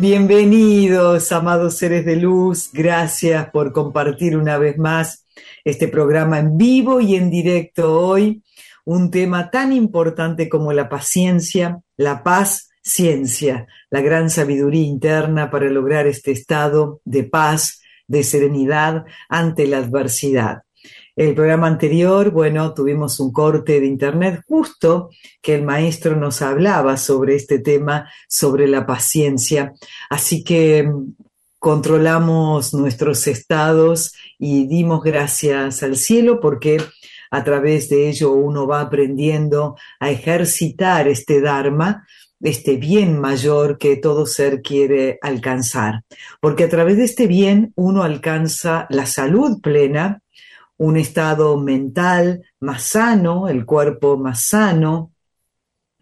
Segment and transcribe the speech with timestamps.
[0.00, 2.70] Bienvenidos, amados seres de luz.
[2.72, 5.26] Gracias por compartir una vez más
[5.62, 8.42] este programa en vivo y en directo hoy.
[8.86, 15.68] Un tema tan importante como la paciencia, la paz, ciencia, la gran sabiduría interna para
[15.68, 20.62] lograr este estado de paz, de serenidad ante la adversidad.
[21.20, 25.10] El programa anterior, bueno, tuvimos un corte de internet justo
[25.42, 29.74] que el maestro nos hablaba sobre este tema, sobre la paciencia.
[30.08, 31.12] Así que mm,
[31.58, 36.78] controlamos nuestros estados y dimos gracias al cielo porque
[37.30, 42.06] a través de ello uno va aprendiendo a ejercitar este Dharma,
[42.40, 46.02] este bien mayor que todo ser quiere alcanzar.
[46.40, 50.22] Porque a través de este bien uno alcanza la salud plena,
[50.80, 55.12] un estado mental más sano, el cuerpo más sano,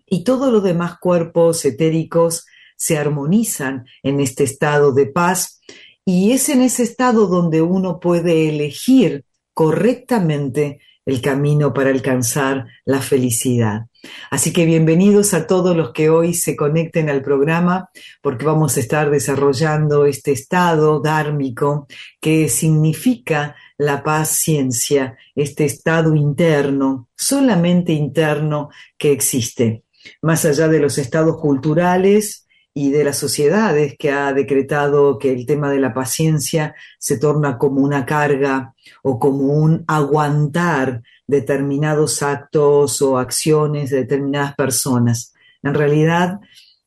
[0.07, 5.61] y todos los demás cuerpos etéricos se armonizan en este estado de paz,
[6.05, 13.01] y es en ese estado donde uno puede elegir correctamente el camino para alcanzar la
[13.01, 13.87] felicidad.
[14.31, 17.89] Así que bienvenidos a todos los que hoy se conecten al programa
[18.23, 21.89] porque vamos a estar desarrollando este estado dármico
[22.21, 29.85] que significa la paciencia, este estado interno, solamente interno que existe,
[30.21, 35.47] más allá de los estados culturales y de las sociedades que ha decretado que el
[35.47, 43.01] tema de la paciencia se torna como una carga o como un aguantar determinados actos
[43.01, 45.35] o acciones de determinadas personas.
[45.63, 46.41] En realidad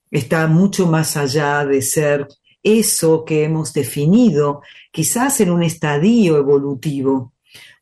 [0.10, 2.28] está mucho más allá de ser
[2.64, 4.62] eso que hemos definido,
[4.92, 7.34] quizás en un estadio evolutivo.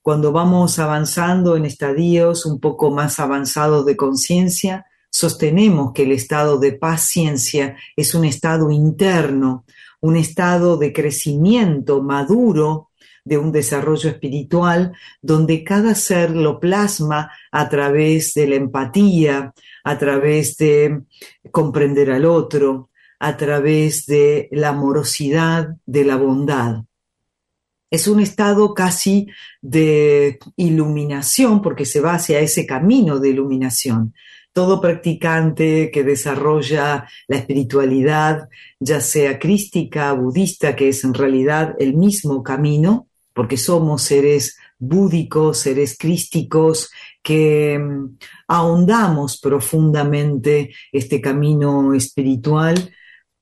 [0.01, 6.57] Cuando vamos avanzando en estadios un poco más avanzados de conciencia, sostenemos que el estado
[6.57, 9.65] de paciencia es un estado interno,
[10.01, 12.89] un estado de crecimiento maduro
[13.25, 19.53] de un desarrollo espiritual donde cada ser lo plasma a través de la empatía,
[19.83, 21.03] a través de
[21.51, 26.83] comprender al otro, a través de la amorosidad, de la bondad.
[27.91, 29.27] Es un estado casi
[29.61, 34.13] de iluminación porque se va hacia ese camino de iluminación.
[34.53, 38.47] Todo practicante que desarrolla la espiritualidad,
[38.79, 45.59] ya sea crística, budista, que es en realidad el mismo camino, porque somos seres búdicos,
[45.59, 46.91] seres crísticos,
[47.21, 52.91] que mm, ahondamos profundamente este camino espiritual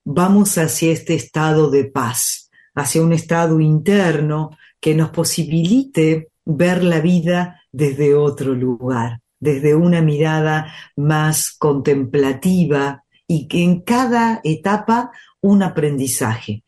[0.09, 7.01] vamos hacia este estado de paz, hacia un estado interno que nos posibilite ver la
[7.01, 15.61] vida desde otro lugar, desde una mirada más contemplativa y que en cada etapa un
[15.61, 16.63] aprendizaje.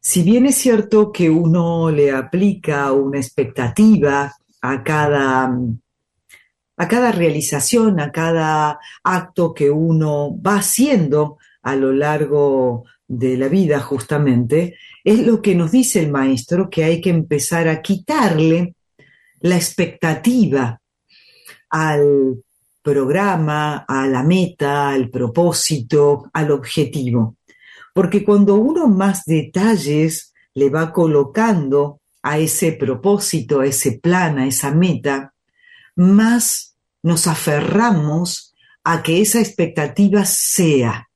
[0.00, 5.52] Si bien es cierto que uno le aplica una expectativa a cada,
[6.76, 11.38] a cada realización, a cada acto que uno va haciendo
[11.68, 16.84] a lo largo de la vida justamente, es lo que nos dice el maestro, que
[16.84, 18.74] hay que empezar a quitarle
[19.40, 20.80] la expectativa
[21.68, 22.42] al
[22.82, 27.36] programa, a la meta, al propósito, al objetivo.
[27.92, 34.46] Porque cuando uno más detalles le va colocando a ese propósito, a ese plan, a
[34.46, 35.34] esa meta,
[35.96, 38.54] más nos aferramos
[38.84, 41.07] a que esa expectativa sea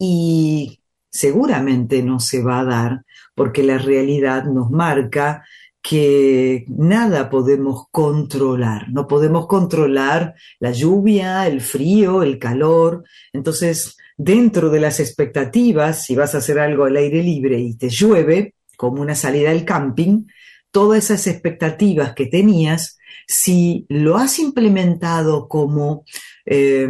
[0.00, 0.80] y
[1.10, 3.02] seguramente no se va a dar
[3.34, 5.44] porque la realidad nos marca
[5.82, 14.70] que nada podemos controlar, no podemos controlar la lluvia, el frío, el calor, entonces dentro
[14.70, 19.02] de las expectativas, si vas a hacer algo al aire libre y te llueve, como
[19.02, 20.26] una salida al camping,
[20.70, 26.04] todas esas expectativas que tenías, si lo has implementado como,
[26.46, 26.88] eh,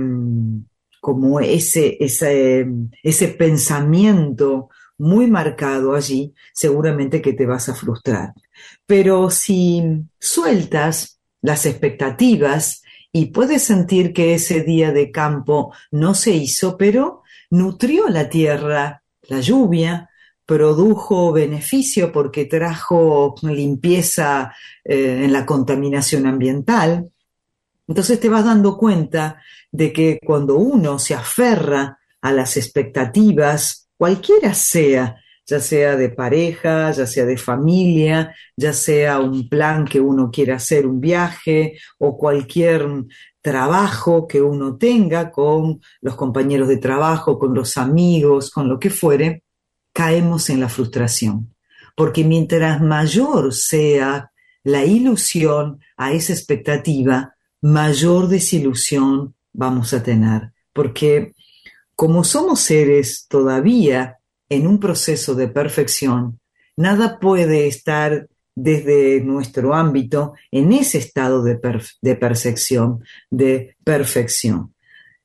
[1.01, 2.67] como ese, ese,
[3.03, 4.69] ese pensamiento
[4.99, 8.35] muy marcado allí, seguramente que te vas a frustrar.
[8.87, 9.83] Pero si
[10.19, 12.83] sueltas las expectativas
[13.13, 19.03] y puedes sentir que ese día de campo no se hizo, pero nutrió la tierra,
[19.23, 20.11] la lluvia,
[20.45, 24.53] produjo beneficio porque trajo limpieza
[24.85, 27.11] eh, en la contaminación ambiental.
[27.91, 29.43] Entonces te vas dando cuenta
[29.73, 36.93] de que cuando uno se aferra a las expectativas, cualquiera sea, ya sea de pareja,
[36.93, 42.17] ya sea de familia, ya sea un plan que uno quiera hacer, un viaje o
[42.17, 42.87] cualquier
[43.43, 48.91] trabajo que uno tenga con los compañeros de trabajo, con los amigos, con lo que
[48.91, 49.43] fuere,
[49.93, 51.57] caemos en la frustración.
[51.97, 54.31] Porque mientras mayor sea
[54.63, 60.53] la ilusión a esa expectativa, mayor desilusión vamos a tener.
[60.73, 61.33] Porque
[61.95, 64.19] como somos seres todavía
[64.49, 66.41] en un proceso de perfección,
[66.77, 71.57] nada puede estar desde nuestro ámbito en ese estado de,
[72.17, 74.75] percepción, de perfección.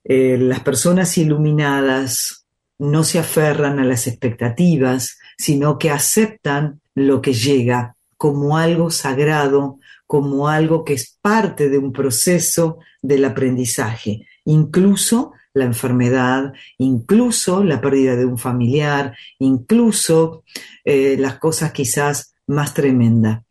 [0.04, 2.46] Eh, las personas iluminadas
[2.78, 9.80] no se aferran a las expectativas, sino que aceptan lo que llega como algo sagrado,
[10.07, 17.81] como algo que es parte de un proceso del aprendizaje, incluso la enfermedad, incluso la
[17.81, 20.44] pérdida de un familiar, incluso
[20.84, 23.44] eh, las cosas quizás más tremenda.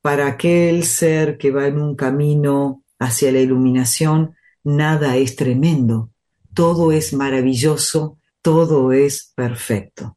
[0.00, 6.10] Para aquel ser que va en un camino hacia la iluminación, nada es tremendo,
[6.54, 10.16] todo es maravilloso, todo es perfecto.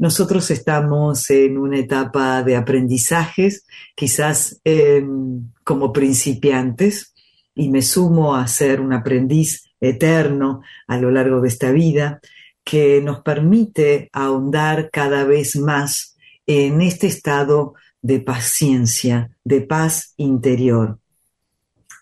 [0.00, 7.12] Nosotros estamos en una etapa de aprendizajes, quizás em, como principiantes,
[7.54, 12.18] y me sumo a ser un aprendiz eterno a lo largo de esta vida,
[12.64, 20.98] que nos permite ahondar cada vez más en este estado de paciencia, de paz interior.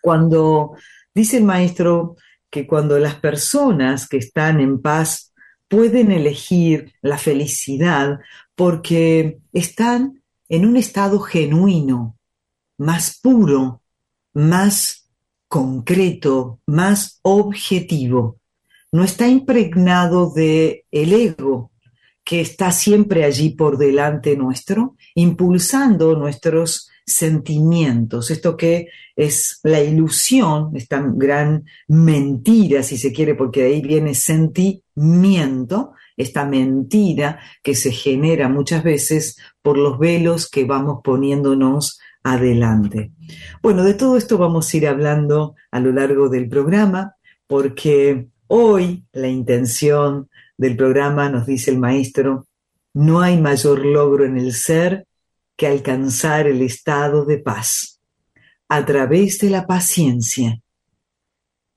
[0.01, 0.77] Cuando
[1.13, 2.15] dice el maestro
[2.49, 5.28] que cuando las personas que están en paz
[5.69, 8.21] pueden elegir la felicidad
[8.55, 12.17] porque están en un estado genuino,
[12.79, 13.83] más puro,
[14.33, 15.09] más
[15.47, 18.39] concreto, más objetivo.
[18.91, 21.71] No está impregnado de el ego,
[22.25, 30.71] que está siempre allí por delante nuestro, impulsando nuestros sentimientos, esto que es la ilusión,
[30.77, 37.91] esta gran mentira, si se quiere, porque de ahí viene sentimiento, esta mentira que se
[37.91, 43.13] genera muchas veces por los velos que vamos poniéndonos adelante.
[43.63, 47.15] Bueno, de todo esto vamos a ir hablando a lo largo del programa,
[47.47, 52.47] porque hoy la intención del programa nos dice el maestro,
[52.95, 55.08] no hay mayor logro en el ser
[55.59, 58.01] que alcanzar el estado de paz
[58.69, 60.63] a través de la paciencia.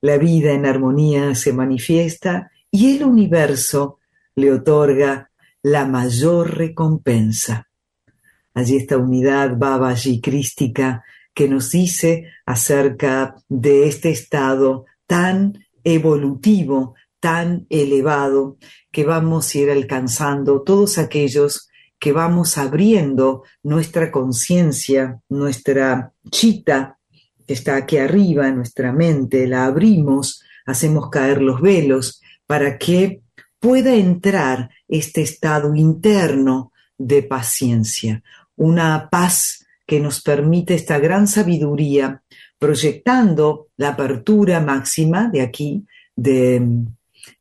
[0.02, 3.98] La vida en armonía se manifiesta y el universo
[4.36, 5.32] le otorga
[5.64, 7.68] la mayor recompensa.
[8.54, 11.04] Allí esta unidad Babaji crística
[11.34, 18.58] que nos dice acerca de este estado tan evolutivo tan elevado
[18.92, 21.70] que vamos a ir alcanzando todos aquellos
[22.02, 26.98] que vamos abriendo nuestra conciencia, nuestra chita
[27.46, 33.22] que está aquí arriba, nuestra mente, la abrimos, hacemos caer los velos para que
[33.60, 38.24] pueda entrar este estado interno de paciencia,
[38.56, 42.24] una paz que nos permite esta gran sabiduría,
[42.58, 46.86] proyectando la apertura máxima de aquí, de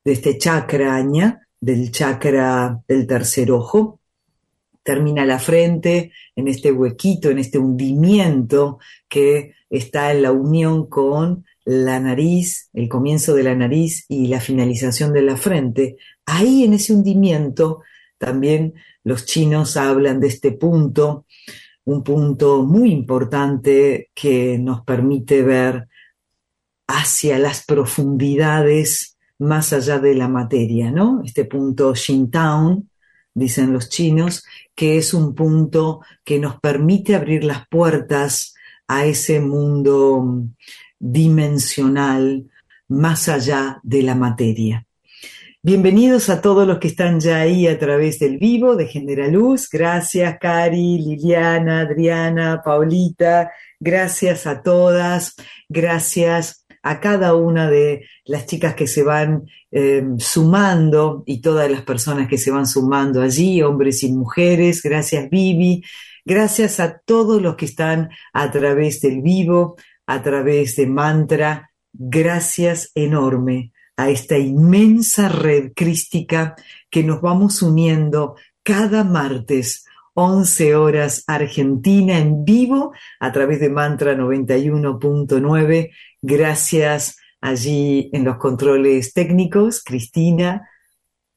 [0.04, 3.99] de este chakra aña, del chakra del tercer ojo.
[4.82, 11.44] Termina la frente en este huequito, en este hundimiento que está en la unión con
[11.64, 15.96] la nariz, el comienzo de la nariz y la finalización de la frente.
[16.26, 17.82] Ahí en ese hundimiento
[18.18, 21.26] también los chinos hablan de este punto,
[21.84, 25.88] un punto muy importante que nos permite ver
[26.86, 31.22] hacia las profundidades más allá de la materia, ¿no?
[31.24, 32.90] Este punto Shintown,
[33.32, 34.44] dicen los chinos,
[34.80, 38.54] que es un punto que nos permite abrir las puertas
[38.88, 40.46] a ese mundo
[40.98, 42.48] dimensional
[42.88, 44.86] más allá de la materia.
[45.62, 49.68] Bienvenidos a todos los que están ya ahí a través del vivo de Generaluz.
[49.68, 53.52] Gracias, Cari, Liliana, Adriana, Paulita.
[53.78, 55.36] Gracias a todas.
[55.68, 61.82] Gracias a cada una de las chicas que se van eh, sumando y todas las
[61.82, 64.82] personas que se van sumando allí, hombres y mujeres.
[64.82, 65.82] Gracias, Vivi.
[66.24, 71.70] Gracias a todos los que están a través del vivo, a través de Mantra.
[71.92, 76.54] Gracias enorme a esta inmensa red crística
[76.88, 79.84] que nos vamos uniendo cada martes,
[80.14, 85.90] 11 horas Argentina en vivo a través de Mantra 91.9.
[86.22, 90.68] Gracias allí en los controles técnicos, Cristina.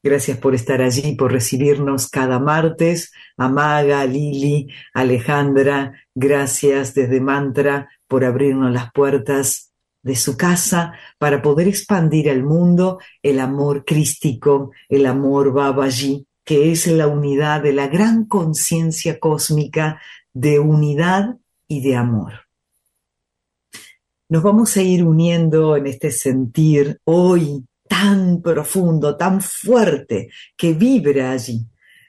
[0.04, 3.14] Gracias por estar allí, por recibirnos cada martes.
[3.38, 9.72] Amaga, Lili, Alejandra, gracias desde Mantra por abrirnos las puertas
[10.02, 16.74] de su casa para poder expandir al mundo el amor crístico, el amor Babaji, que
[16.74, 20.02] es la unidad de la gran conciencia cósmica
[20.34, 21.38] de unidad
[21.70, 22.43] y de amor.
[24.34, 31.34] Nos vamos a ir uniendo en este sentir hoy tan profundo, tan fuerte, que vibra
[31.34, 31.68] allí.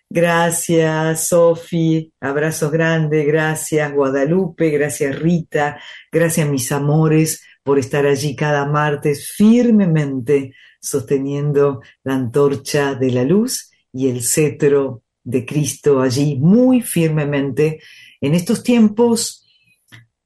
[0.08, 5.78] Gracias, Sofi, abrazos grandes, gracias, Guadalupe, gracias, Rita,
[6.10, 13.70] gracias, mis amores, por estar allí cada martes firmemente sosteniendo la antorcha de la luz
[13.92, 17.82] y el cetro de Cristo allí muy firmemente
[18.22, 19.46] en estos tiempos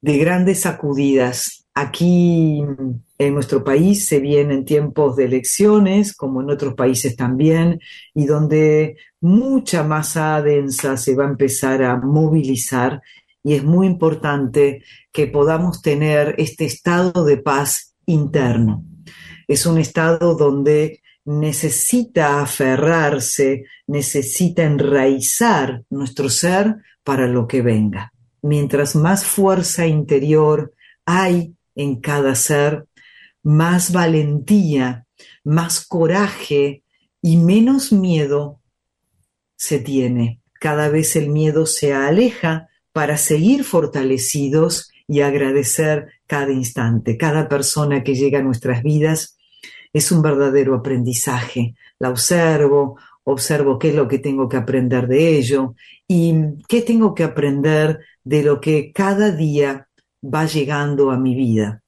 [0.01, 1.58] de grandes sacudidas.
[1.81, 2.61] Aquí
[3.19, 7.79] en nuestro país se vienen tiempos de elecciones, como en otros países también,
[8.15, 13.01] y donde mucha masa densa se va a empezar a movilizar
[13.45, 14.83] y es muy importante
[15.13, 18.85] que podamos tener este estado de paz interno.
[19.47, 28.13] Es un estado donde necesita aferrarse, necesita enraizar nuestro ser para lo que venga.
[28.43, 30.75] Mientras más fuerza interior
[31.07, 32.87] hay en cada ser,
[33.43, 35.07] más valentía,
[35.45, 36.83] más coraje
[37.23, 38.61] y menos miedo
[39.57, 40.41] se tiene.
[40.61, 47.17] Cada vez el miedo se aleja para seguir fortalecidos y agradecer cada instante.
[47.17, 49.39] Cada persona que llega a nuestras vidas
[49.93, 51.77] es un verdadero aprendizaje.
[52.01, 55.75] La observo, observo qué es lo que tengo que aprender de ello
[56.09, 56.35] y
[56.69, 59.88] qué tengo que aprender de lo que cada día
[60.33, 61.83] va llegando a mi vida.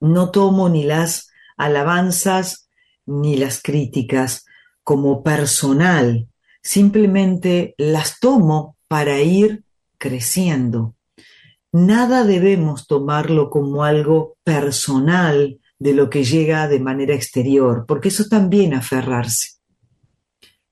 [0.00, 2.68] No tomo ni las alabanzas
[3.06, 4.44] ni las críticas
[4.82, 6.28] como personal,
[6.62, 9.64] simplemente las tomo para ir
[9.98, 10.96] creciendo.
[11.72, 18.24] Nada debemos tomarlo como algo personal de lo que llega de manera exterior, porque eso
[18.28, 19.58] también aferrarse.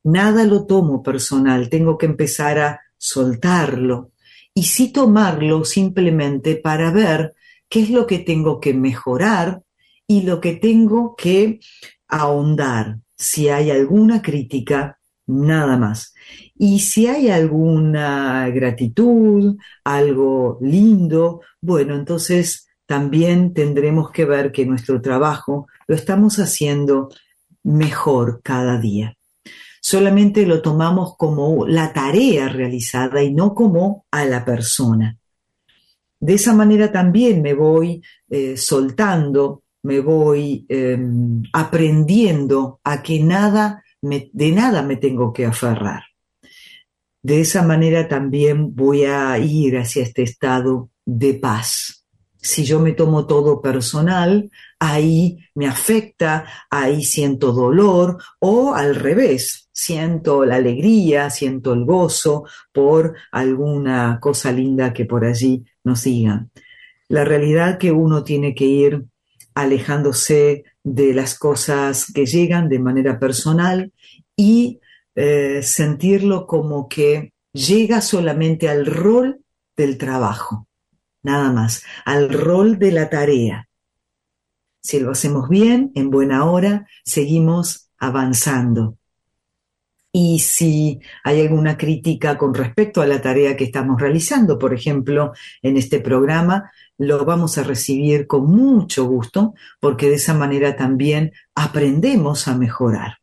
[0.03, 4.13] Nada lo tomo personal, tengo que empezar a soltarlo
[4.55, 7.35] y sí tomarlo simplemente para ver
[7.69, 9.63] qué es lo que tengo que mejorar
[10.07, 11.61] y lo que tengo que
[12.09, 12.99] ahondar.
[13.17, 16.15] Si hay alguna crítica, nada más.
[16.57, 25.01] Y si hay alguna gratitud, algo lindo, bueno, entonces también tendremos que ver que nuestro
[25.01, 27.09] trabajo lo estamos haciendo
[27.63, 29.17] mejor cada día.
[29.91, 35.19] Solamente lo tomamos como la tarea realizada y no como a la persona.
[36.21, 43.83] De esa manera también me voy eh, soltando, me voy em, aprendiendo a que nada
[44.01, 46.05] de nada me tengo que aferrar.
[47.21, 52.07] De esa manera también voy a ir hacia este estado de paz.
[52.37, 59.60] Si yo me tomo todo personal, ahí me afecta, ahí siento dolor o al revés,
[59.73, 66.51] siento la alegría, siento el gozo por alguna cosa linda que por allí nos digan.
[67.09, 69.05] La realidad que uno tiene que ir
[69.55, 73.93] alejándose de las cosas que llegan de manera personal
[74.37, 74.81] y
[75.15, 79.41] eh, sentirlo como que llega solamente al rol
[79.77, 80.69] del trabajo,
[81.23, 83.69] nada más, al rol de la tarea.
[84.83, 88.97] Si lo hacemos bien, en buena hora, seguimos avanzando.
[90.13, 95.33] Y si hay alguna crítica con respecto a la tarea que estamos realizando, por ejemplo,
[95.63, 101.33] en este programa, lo vamos a recibir con mucho gusto porque de esa manera también
[101.55, 103.19] aprendemos a mejorar.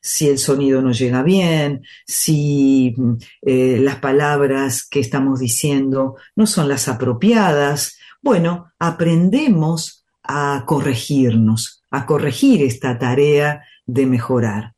[0.00, 2.94] si el sonido no llega bien, si
[3.42, 7.98] eh, las palabras que estamos diciendo no son las apropiadas.
[8.22, 14.77] Bueno, aprendemos a corregirnos, a corregir esta tarea de mejorar.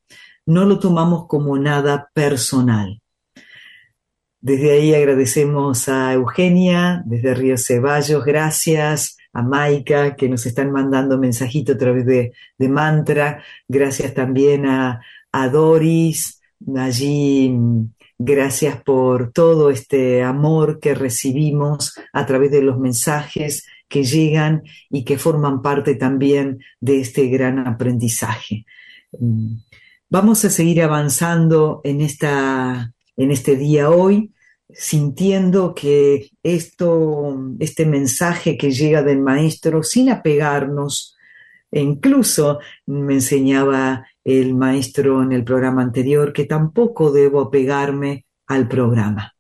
[0.51, 3.01] No lo tomamos como nada personal.
[4.41, 11.19] Desde ahí agradecemos a Eugenia, desde Río Ceballos, gracias a Maika, que nos están mandando
[11.19, 12.33] mensajito a través de,
[12.69, 16.43] mantra, gracias también a, a Doris,
[16.77, 17.55] allí
[18.19, 25.05] gracias por todo este amor que recibimos a través de los mensajes que llegan y
[25.05, 28.67] que forman parte también de este gran aprendizaje.
[30.13, 34.33] Vamos a seguir avanzando en esta en este día hoy,
[34.69, 41.17] sintiendo que esto, este mensaje que llega del maestro, sin apegarnos,
[41.71, 49.35] incluso me enseñaba el maestro en el programa anterior que tampoco debo apegarme al programa.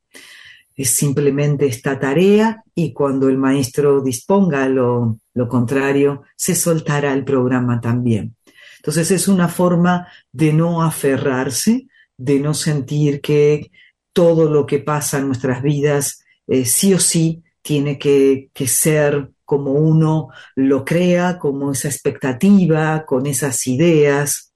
[0.76, 7.24] Es simplemente esta tarea y cuando el maestro disponga lo, lo contrario, se soltará el
[7.24, 8.36] programa también.
[8.80, 13.70] Entonces es una forma de no aferrarse, de no sentir que
[14.14, 19.72] todo lo que pasa en nuestras vidas eh, sí o sí tiene que, ser como
[19.72, 24.54] uno lo crea, como esa expectativa, con esas ideas.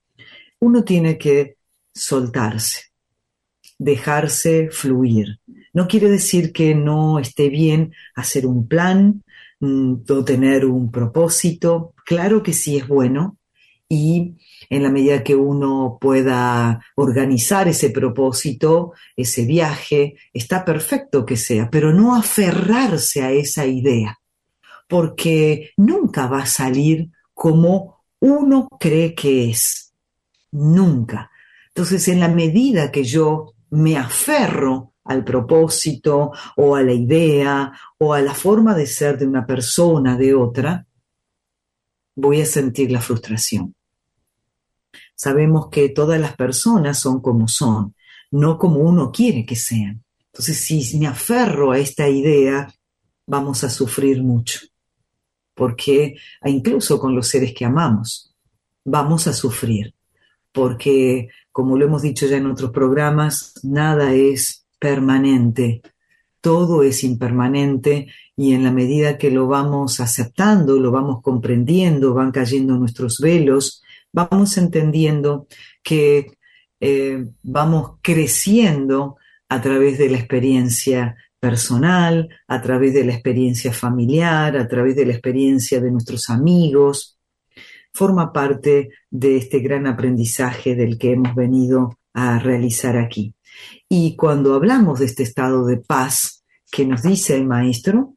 [0.59, 1.57] Uno tiene que
[1.93, 2.93] soltarse,
[3.78, 5.38] dejarse fluir.
[5.75, 9.23] No quiere decir que no esté bien hacer un plan
[9.61, 11.93] mm, o tener un propósito.
[12.07, 13.37] Claro que sí es bueno
[13.95, 14.37] y
[14.71, 21.71] en la medida que uno pueda organizar ese propósito, ese viaje, está perfecto que sea,
[21.71, 24.19] pero no aferrarse a esa idea,
[24.89, 29.93] porque nunca va a salir como uno cree que es,
[30.51, 31.31] nunca.
[31.69, 38.15] Entonces, en la medida que yo me aferro al propósito o a la idea o
[38.15, 40.87] a la forma de ser de una persona, de otra,
[42.17, 43.75] voy a sentir la frustración.
[45.25, 47.95] Sabemos que todas las personas son como son,
[48.30, 50.04] no como uno quiere que sean.
[50.26, 52.71] Entonces, si me aferro a esta idea,
[53.26, 54.60] vamos a sufrir mucho,
[55.54, 58.34] porque incluso con los seres que amamos,
[58.84, 59.95] vamos a sufrir,
[60.52, 65.80] porque, como lo hemos dicho ya en otros programas, nada es permanente,
[66.43, 72.30] todo es impermanente y en la medida que lo vamos aceptando, lo vamos comprendiendo, van
[72.30, 73.80] cayendo nuestros velos,
[74.15, 75.49] vamos entendiendo
[75.83, 76.29] que
[76.81, 79.17] eh, vamos creciendo
[79.49, 85.05] a través de la experiencia personal, a través de la experiencia familiar, a través de
[85.05, 87.19] la experiencia de nuestros amigos.
[87.93, 93.35] Forma parte de este gran aprendizaje del que hemos venido a realizar aquí.
[93.89, 98.15] Y cuando hablamos de este estado de paz que nos dice el maestro,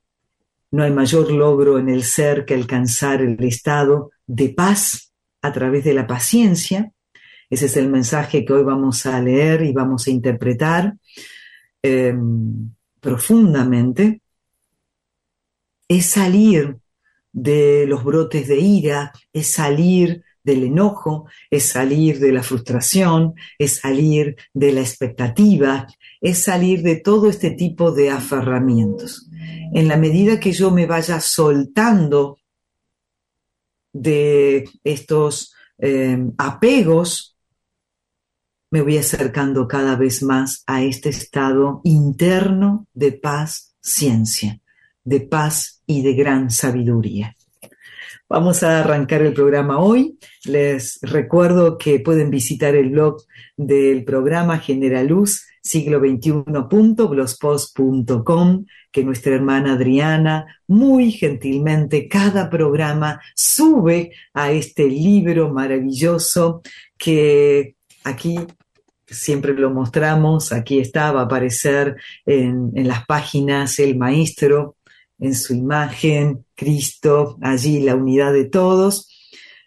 [0.71, 5.06] no hay mayor logro en el ser que alcanzar el estado de paz
[5.41, 6.91] a través de la paciencia.
[7.49, 10.95] Ese es el mensaje que hoy vamos a leer y vamos a interpretar
[11.81, 14.21] em, profundamente.
[15.87, 16.77] Es salir
[17.31, 23.75] de los brotes de ira, es salir del enojo, es salir de la frustración, es
[23.75, 25.87] salir de la expectativa,
[26.21, 29.29] es salir de todo este tipo de aferramientos.
[29.73, 32.39] En la medida que yo me vaya soltando
[34.01, 37.37] de estos eh, apegos,
[38.69, 44.59] me voy acercando cada vez más a este estado interno de paz, ciencia,
[45.03, 47.36] de paz y de gran sabiduría.
[48.29, 50.19] Vamos a arrancar el programa hoy.
[50.43, 53.23] Les recuerdo que pueden visitar el blog
[53.55, 64.51] del programa Generaluz siglo XXI.blogspot.com, que nuestra hermana Adriana muy gentilmente cada programa sube a
[64.51, 66.61] este libro maravilloso
[66.97, 68.39] que aquí
[69.05, 74.76] siempre lo mostramos, aquí está, va a aparecer en las páginas el maestro
[75.19, 79.09] en su imagen, Cristo, allí la unidad de todos,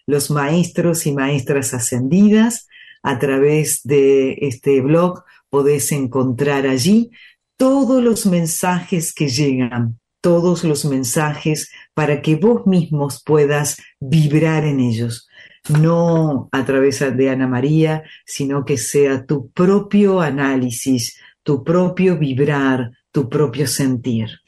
[0.06, 2.66] los maestros y maestras ascendidas
[3.02, 7.10] a través de este blog podés encontrar allí
[7.56, 14.80] todos los mensajes que llegan, todos los mensajes para que vos mismos puedas vibrar en
[14.80, 15.28] ellos,
[15.68, 22.90] no a través de Ana María, sino que sea tu propio análisis, tu propio vibrar,
[23.12, 24.39] tu propio sentir.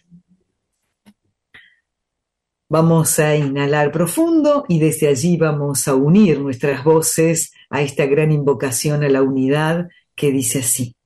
[2.72, 8.32] Vamos a inhalar profundo y desde allí vamos a unir nuestras voces a esta gran
[8.32, 10.96] invocación a la unidad que dice así.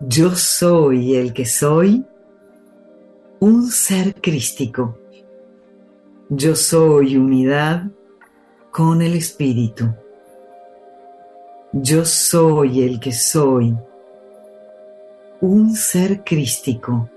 [0.00, 2.04] Yo soy el que soy,
[3.40, 4.98] un ser crístico.
[6.28, 7.84] Yo soy unidad
[8.70, 9.94] con el Espíritu.
[11.72, 13.74] Yo soy el que soy,
[15.40, 17.08] un ser crístico.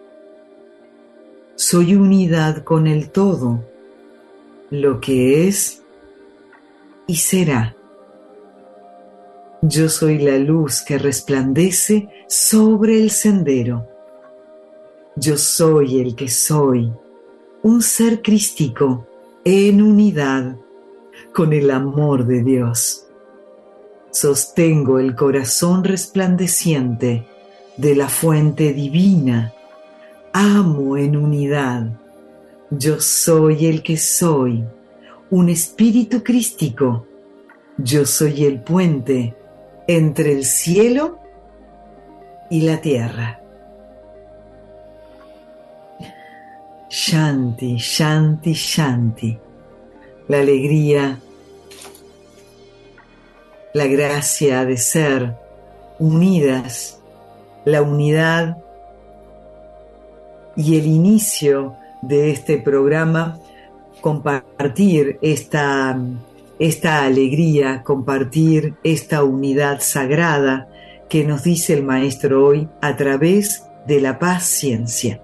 [1.56, 3.64] Soy unidad con el todo,
[4.72, 5.84] lo que es
[7.06, 7.76] y será.
[9.62, 13.88] Yo soy la luz que resplandece sobre el sendero.
[15.16, 16.92] Yo soy el que soy,
[17.62, 19.08] un ser crístico
[19.46, 20.58] en unidad
[21.36, 23.06] con el amor de Dios.
[24.10, 27.28] Sostengo el corazón resplandeciente
[27.78, 29.54] de la fuente divina.
[30.36, 31.92] Amo en unidad.
[32.72, 34.66] Yo soy el que soy,
[35.30, 37.06] un espíritu crístico.
[37.78, 39.36] Yo soy el puente
[39.88, 41.20] entre el cielo
[42.50, 43.42] y la tierra.
[46.90, 49.38] Shanti, Shanti, Shanti.
[50.28, 51.20] La alegría,
[53.74, 55.36] la gracia de ser
[56.00, 57.00] unidas,
[57.66, 58.63] la unidad
[60.56, 63.40] y el inicio de este programa,
[64.02, 65.98] compartir esta
[66.60, 70.70] esta alegría, compartir esta unidad sagrada
[71.10, 75.20] que nos dice el Maestro hoy a través de la paciencia.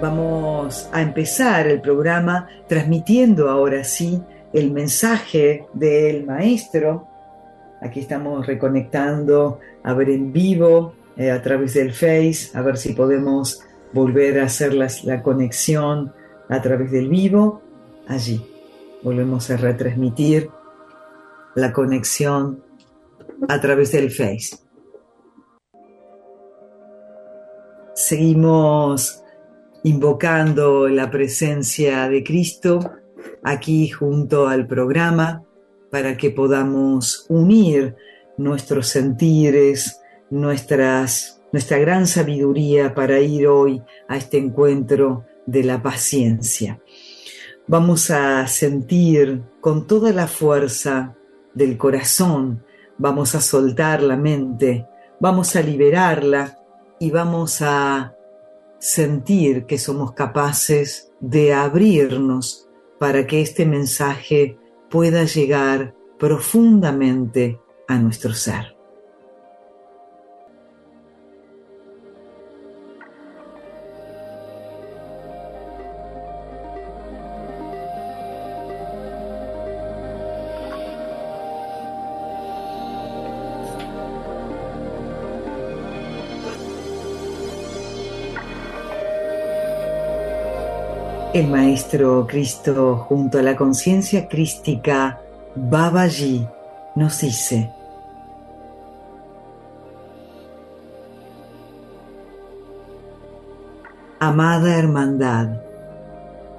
[0.00, 7.07] Vamos a empezar el programa transmitiendo ahora sí el mensaje del Maestro.
[7.80, 12.92] Aquí estamos reconectando a ver en vivo eh, a través del Face, a ver si
[12.92, 13.60] podemos
[13.92, 16.12] volver a hacer la, conexión
[16.48, 17.62] a través del vivo,
[18.06, 18.44] allí
[19.02, 20.50] volvemos a retransmitir
[21.54, 22.62] la conexión
[23.48, 24.58] a través del Face.
[27.94, 29.22] Seguimos
[29.84, 32.92] invocando la presencia de Cristo
[33.42, 35.42] aquí junto al programa
[35.90, 37.96] para que podamos unir
[38.36, 46.80] nuestros sentires, nuestras nuestra gran sabiduría para ir hoy a este encuentro de la paciencia.
[47.66, 51.16] Vamos a sentir con toda la fuerza
[51.54, 52.64] del corazón,
[52.96, 54.86] vamos a soltar la mente,
[55.20, 56.58] vamos a liberarla
[56.98, 58.14] y vamos a
[58.78, 64.57] sentir que somos capaces de abrirnos para que este mensaje
[64.90, 68.77] pueda llegar profundamente a nuestro ser.
[91.38, 95.20] El Maestro Cristo junto a la conciencia crística
[95.54, 96.44] Babaji
[96.96, 97.70] nos dice,
[104.18, 105.60] Amada hermandad,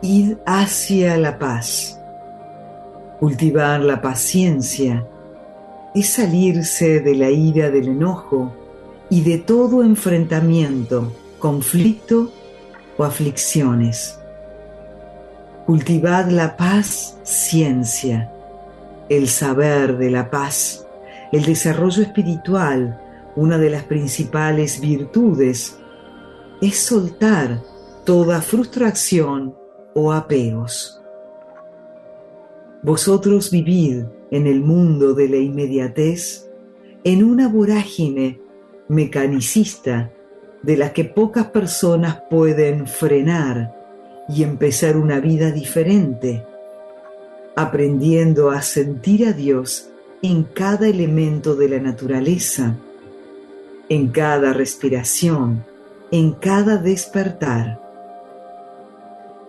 [0.01, 1.99] id hacia la paz.
[3.19, 5.05] Cultivar la paciencia
[5.93, 8.53] es salirse de la ira del enojo
[9.09, 12.31] y de todo enfrentamiento, conflicto
[12.97, 14.18] o aflicciones
[15.69, 18.34] Cultivad la paz, ciencia,
[19.08, 20.88] el saber de la paz,
[21.32, 22.99] el desarrollo espiritual,
[23.36, 25.77] una de las principales virtudes,
[26.60, 27.62] es soltar
[28.03, 29.55] toda frustración
[29.93, 31.03] o apegos.
[32.82, 36.49] Vosotros vivid en el mundo de la inmediatez,
[37.03, 38.41] en una vorágine
[38.88, 40.12] mecanicista
[40.63, 43.78] de la que pocas personas pueden frenar
[44.29, 46.45] y empezar una vida diferente,
[47.55, 49.89] aprendiendo a sentir a Dios
[50.21, 52.75] en cada elemento de la naturaleza,
[53.89, 55.65] en cada respiración,
[56.11, 57.81] en cada despertar.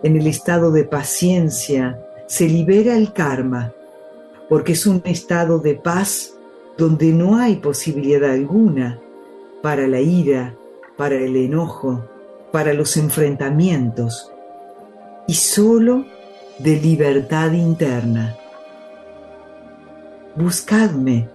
[0.01, 3.73] En el estado de paciencia se libera el karma,
[4.49, 6.33] porque es un estado de paz
[6.77, 8.99] donde no hay posibilidad alguna
[9.61, 10.55] para la ira,
[10.97, 12.03] para el enojo,
[12.51, 14.31] para los enfrentamientos,
[15.31, 16.03] y solo
[16.59, 18.35] de libertad interna.
[20.35, 21.29] Buscadme,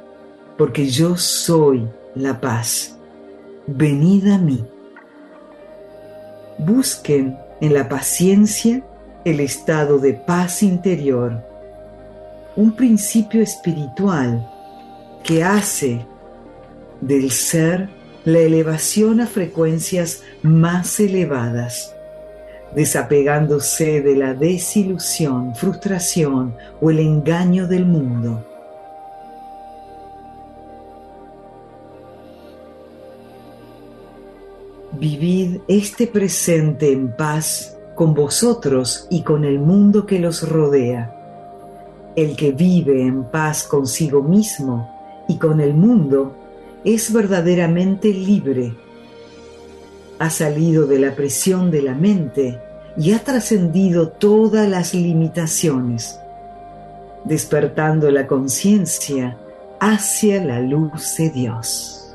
[0.59, 2.95] porque yo soy la paz.
[3.67, 4.63] Venid a mí.
[6.59, 8.85] Busquen en la paciencia
[9.25, 11.43] el estado de paz interior,
[12.55, 14.47] un principio espiritual
[15.25, 16.05] que hace
[17.01, 17.89] del ser
[18.27, 21.96] la elevación a frecuencias más elevadas,
[22.77, 28.45] desapegándose de la desilusión, frustración o el engaño del mundo.
[34.93, 41.15] Vivid este presente en paz con vosotros y con el mundo que los rodea.
[42.15, 46.37] El que vive en paz consigo mismo y con el mundo
[46.85, 48.75] es verdaderamente libre.
[50.19, 52.66] Ha salido de la presión de la mente
[52.97, 56.21] y ha trascendido todas las limitaciones,
[57.25, 59.37] despertando la conciencia
[59.81, 62.06] hacia la luz de Dios.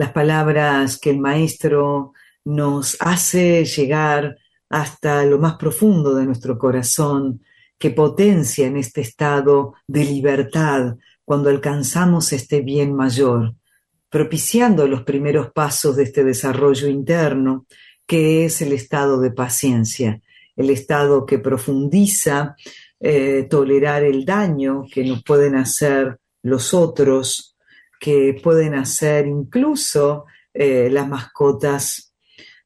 [0.00, 2.14] Las palabras que el maestro
[2.46, 4.38] nos hace llegar
[4.70, 7.42] hasta lo más profundo de nuestro corazón,
[7.78, 13.54] que potencia en este estado de libertad cuando alcanzamos este bien mayor,
[14.08, 17.66] propiciando los primeros pasos de este desarrollo interno,
[18.06, 20.18] que es el estado de paciencia,
[20.56, 22.56] el estado que profundiza
[23.00, 27.49] eh, tolerar el daño que nos pueden hacer los otros,
[28.00, 32.14] que pueden hacer incluso eh, las mascotas.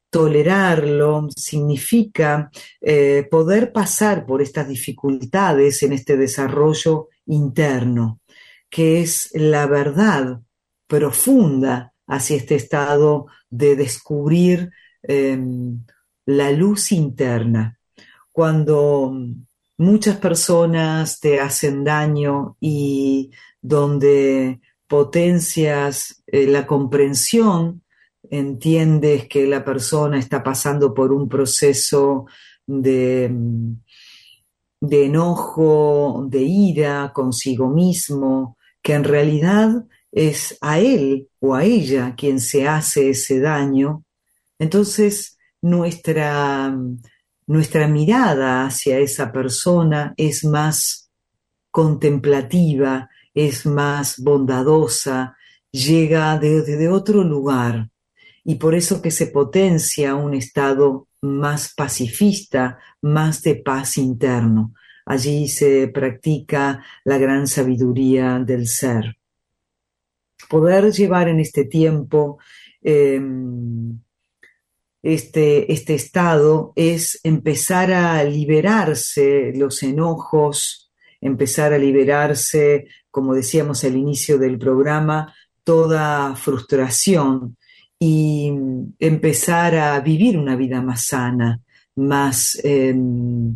[0.09, 8.21] Tolerarlo significa eh, poder pasar por estas dificultades en este desarrollo interno,
[8.69, 10.39] que es la verdad
[10.87, 14.71] profunda hacia este estado de descubrir
[15.03, 15.83] em,
[16.25, 17.77] la luz interna.
[18.31, 19.13] Cuando
[19.77, 27.83] muchas personas te hacen daño y donde potencias eh, la comprensión,
[28.29, 32.25] entiendes que la persona está pasando por un proceso
[32.65, 33.31] de,
[34.81, 42.15] de enojo, de ira consigo mismo, que en realidad es a él o a ella
[42.15, 44.03] quien se hace ese daño,
[44.59, 46.75] entonces nuestra,
[47.47, 51.09] nuestra mirada hacia esa persona es más
[51.71, 55.37] contemplativa, es más bondadosa,
[55.69, 57.89] llega desde otro lugar
[58.43, 64.73] y por eso que se potencia un estado más pacifista, más de paz interno.
[65.05, 69.17] Allí se practica la gran sabiduría del ser.
[70.49, 72.37] Poder llevar en este tiempo
[72.81, 73.99] em,
[75.01, 80.84] este, este estado es empezar a liberarse los enojos,
[81.21, 87.55] empezar a liberarse como decíamos al inicio del programa, toda frustración
[87.97, 88.51] y
[88.99, 91.61] empezar a vivir una vida más sana,
[91.95, 93.55] más, em,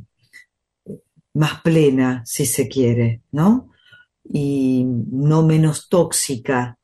[1.34, 3.70] más plena, si se quiere, ¿no?
[4.24, 6.78] Y no menos tóxica,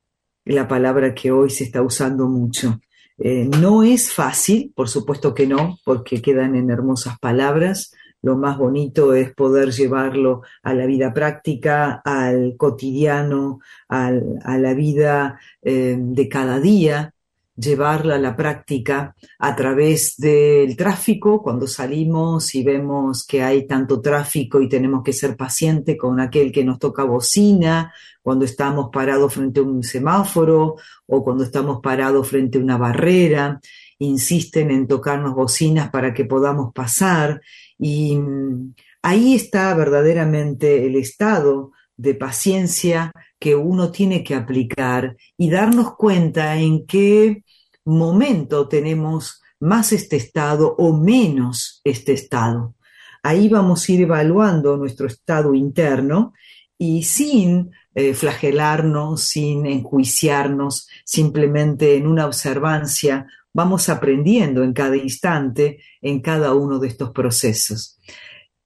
[0.43, 2.81] la palabra que hoy se está usando mucho.
[3.17, 7.93] Eh, no es fácil, por supuesto que no, porque quedan en hermosas palabras,
[8.25, 14.09] lo más bonito es poder llevarlo a la vida práctica, al cotidiano, a
[14.57, 17.13] la vida eh, de cada día,
[17.55, 24.01] llevarla a la práctica a través del tráfico, cuando salimos y vemos que hay tanto
[24.01, 29.35] tráfico y tenemos que ser pacientes con aquel que nos toca bocina, cuando estamos parados
[29.35, 33.61] frente a un semáforo o cuando estamos parados frente a una barrera,
[33.99, 37.39] insisten en tocarnos bocinas para que podamos pasar
[37.77, 45.49] y mm, ahí está verdaderamente el estado de paciencia que uno tiene que aplicar y
[45.49, 47.43] darnos cuenta en qué
[47.85, 52.75] momento tenemos más este estado o menos este estado.
[53.23, 56.33] Ahí vamos a ir evaluando nuestro estado interno
[56.77, 65.79] y sin eh, flagelarnos, sin enjuiciarnos, simplemente en una observancia vamos aprendiendo en cada instante,
[66.01, 67.97] en cada uno de estos procesos.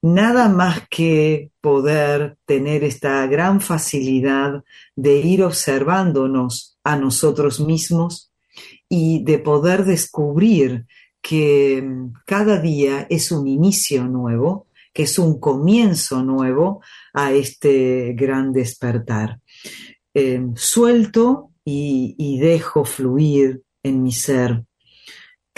[0.02, 4.64] Nada más que poder tener esta gran facilidad
[4.96, 8.34] de ir observándonos a nosotros mismos
[8.90, 10.88] y de poder descubrir
[11.22, 16.82] que mm, cada día es un inicio nuevo, que es un comienzo nuevo
[17.14, 19.40] a este gran despertar.
[20.16, 24.64] Eh, suelto y dejo fluir en mi ser,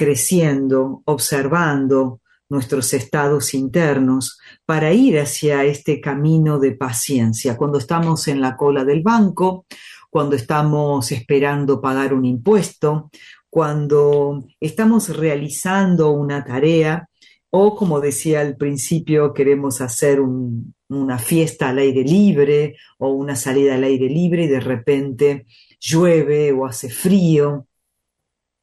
[0.01, 7.55] creciendo, observando nuestros estados internos para ir hacia este camino de paciencia.
[7.55, 9.67] Cuando estamos en la cola del banco,
[10.09, 13.11] cuando estamos esperando pagar un impuesto,
[13.47, 17.07] cuando estamos realizando una tarea
[17.51, 23.35] o, como decía al principio, queremos hacer un, una fiesta al aire libre o una
[23.35, 25.45] salida al aire libre y de repente
[25.79, 27.67] llueve o hace frío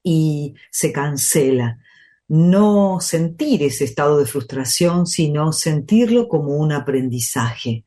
[0.08, 1.78] y se cancela.
[2.28, 7.84] No sentir ese estado de frustración, sino sentirlo como un aprendizaje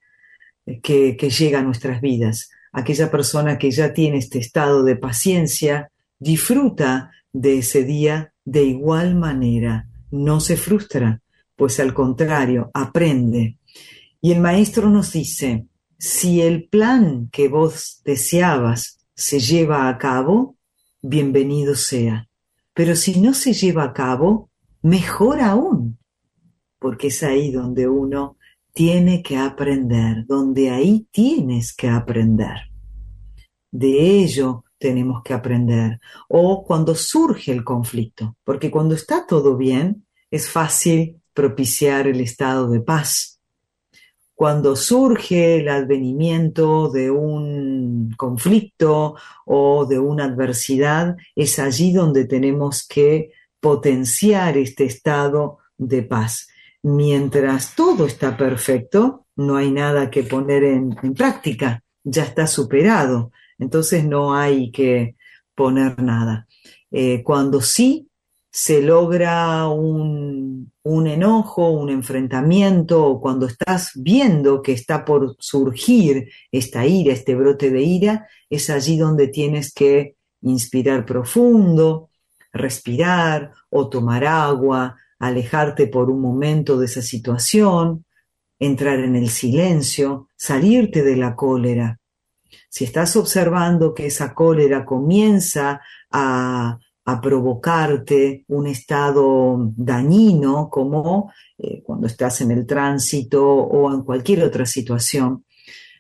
[0.84, 2.52] que, que llega a nuestras vidas.
[2.72, 9.16] Aquella persona que ya tiene este estado de paciencia disfruta de ese día de igual
[9.16, 11.22] manera, no se frustra,
[11.56, 13.58] pues al contrario, aprende
[14.22, 15.66] y el maestro nos dice,
[15.98, 20.56] si el plan que vos deseabas se lleva a cabo,
[21.02, 22.28] bienvenido sea.
[22.74, 24.50] Pero si no se lleva a cabo,
[24.82, 25.98] mejor aún,
[26.80, 28.38] porque es ahí donde uno
[28.74, 32.70] tiene que aprender, donde ahí tienes que aprender.
[33.70, 36.00] De ello tenemos que aprender.
[36.30, 42.70] O cuando surge el conflicto, porque cuando está todo bien, es fácil propiciar el estado
[42.70, 43.41] de paz
[44.42, 52.88] cuando surge el advenimiento de un conflicto o de una adversidad, es allí donde tenemos
[52.88, 56.48] que potenciar este estado de paz.
[56.82, 64.04] Mientras todo está perfecto, no hay nada que poner en, práctica, ya está superado, entonces
[64.06, 65.18] no hay que
[65.54, 66.48] poner nada.
[66.90, 68.10] Eh, cuando sí
[68.52, 76.30] se logra un, un, enojo, un enfrentamiento, o cuando estás viendo que está por surgir
[76.52, 82.10] esta ira, este brote de ira, es allí donde tienes que inspirar profundo,
[82.52, 88.06] respirar o tomar agua, alejarte por un momento de esa situación,
[88.60, 92.00] entrar en el silencio, salirte de la cólera.
[92.70, 96.78] Si estás observando que esa cólera comienza a
[97.12, 104.44] a provocarte un estado dañino como eh, cuando estás en el tránsito o en cualquier
[104.44, 105.46] otra situación,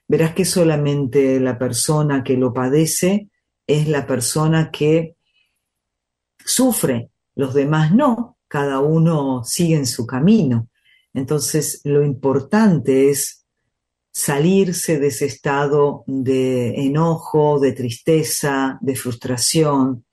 [0.07, 3.29] verás que solamente la persona que lo padece
[3.67, 5.15] es la persona que
[6.37, 10.69] sufre, los demás no, cada uno sigue en su camino.
[11.13, 13.45] Entonces lo importante es
[14.13, 20.05] salirse de ese estado de enojo, de tristeza, de frustración,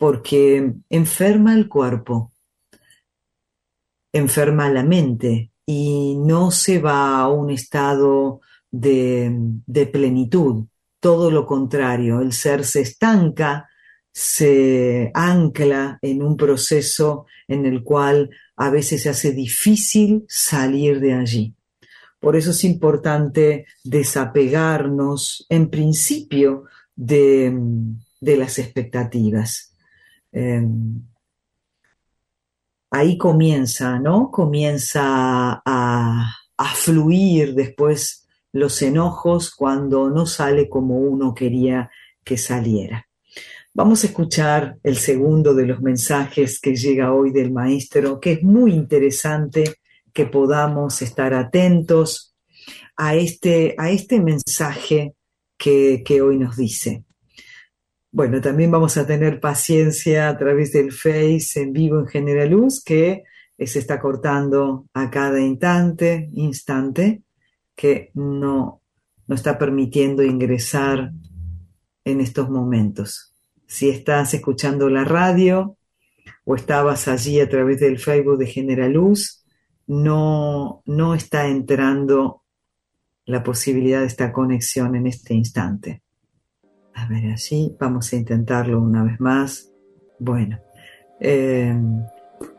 [0.00, 2.32] porque enferma el cuerpo,
[4.14, 9.30] enferma la mente y no se va a un estado de,
[9.92, 10.64] plenitud.
[11.00, 13.68] Todo lo contrario, el ser se estanca,
[14.10, 21.12] se ancla en un proceso en el cual a veces se hace difícil salir de
[21.12, 21.54] allí.
[22.18, 26.64] Por eso es importante desapegarnos en principio
[26.96, 27.52] de
[28.18, 29.69] las expectativas.
[30.32, 31.02] Em,
[32.90, 34.30] ahí comienza, ¿no?
[34.30, 36.36] Comienza a,
[36.74, 41.90] fluir después los enojos cuando no sale como uno quería
[42.22, 43.06] que saliera.
[43.72, 48.42] Vamos a escuchar el segundo de los mensajes que llega hoy del maestro, que es
[48.42, 49.76] muy interesante
[50.12, 52.34] que podamos estar atentos
[52.96, 55.14] a este, a este mensaje
[55.56, 57.04] que, que hoy nos dice.
[58.12, 63.22] Bueno, también vamos a tener paciencia a través del Face en vivo en Generaluz, que
[63.56, 67.22] se está cortando a cada instante, instante,
[67.76, 68.80] que no,
[69.28, 71.12] no está permitiendo ingresar
[72.04, 73.34] en estos momentos.
[73.66, 75.76] Si estás escuchando la radio
[76.44, 79.44] o estabas allí a través del Facebook de Generaluz,
[79.86, 82.42] no, no está entrando
[83.24, 86.02] la posibilidad de esta conexión en este instante.
[86.94, 89.70] A ver, así vamos a intentarlo una vez más.
[90.18, 90.60] Bueno,
[91.18, 91.74] eh,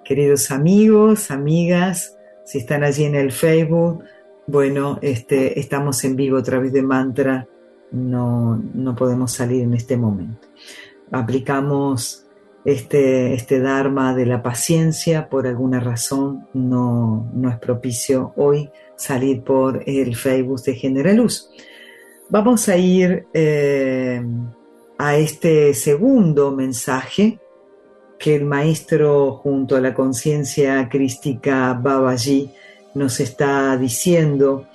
[0.04, 4.04] queridos amigos, amigas, si están allí en el Facebook,
[4.48, 7.48] bueno, este, estamos en vivo a través de Mantra,
[7.92, 10.48] no, no podemos salir en este momento.
[11.12, 12.26] Aplicamos
[12.66, 19.44] este, este Dharma de la paciencia, por alguna razón no, no es propicio hoy salir
[19.44, 21.50] por el Facebook de Generaluz.
[22.32, 24.24] Vamos a ir eh,
[24.98, 27.42] a este segundo mensaje
[28.18, 32.50] que el maestro junto a la conciencia crística Babaji
[32.96, 34.66] nos está diciendo.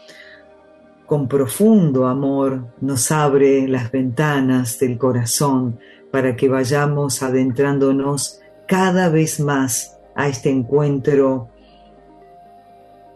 [1.06, 5.78] Con profundo amor nos abre las ventanas del corazón
[6.12, 8.38] para que vayamos adentrándonos
[8.68, 11.48] cada vez más a este encuentro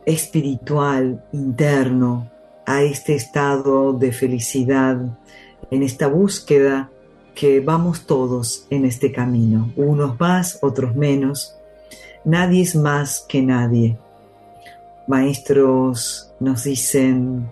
[0.07, 2.31] espiritual interno,
[2.71, 4.97] a este estado de felicidad,
[5.73, 6.89] en esta búsqueda
[7.35, 11.57] que vamos todos en este camino, unos más, otros menos.
[12.25, 13.99] Nadie es más que nadie.
[15.09, 17.51] Maestros nos dicen,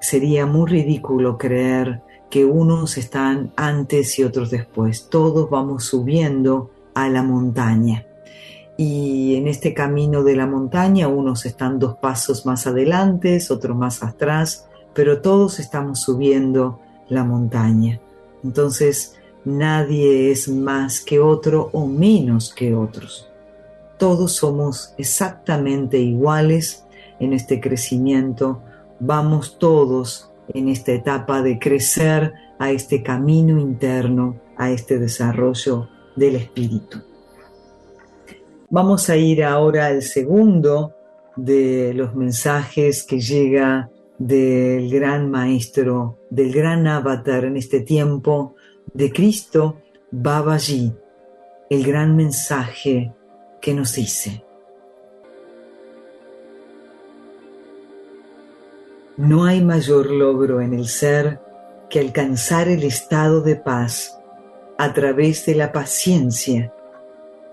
[0.00, 5.08] sería muy ridículo creer que unos están antes y otros después.
[5.08, 8.04] Todos vamos subiendo a la montaña.
[8.76, 14.02] Y en este camino de la montaña, unos están dos pasos más adelante, otros más
[14.02, 18.00] atrás, pero todos estamos subiendo la montaña.
[18.42, 23.28] Entonces, nadie es más que otro o menos que otros.
[23.98, 26.84] Todos somos exactamente iguales
[27.20, 28.62] en este crecimiento.
[28.98, 36.36] Vamos todos en esta etapa de crecer a este camino interno, a este desarrollo del
[36.36, 37.11] espíritu.
[38.74, 40.94] Vamos a ir ahora al segundo
[41.36, 48.54] de los mensajes que llega del gran maestro, del gran avatar en este tiempo,
[48.94, 49.76] de Cristo
[50.10, 50.90] Babaji,
[51.68, 53.12] el gran mensaje
[53.60, 54.42] que nos dice.
[59.18, 61.40] No hay mayor logro en el ser
[61.90, 64.18] que alcanzar el estado de paz
[64.78, 66.72] a través de la paciencia.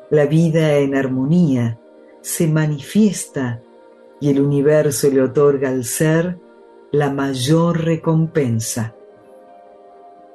[0.09, 1.79] La vida en armonía
[2.21, 3.61] se manifiesta
[4.19, 6.37] y el universo le otorga al ser
[6.91, 8.95] la mayor recompensa.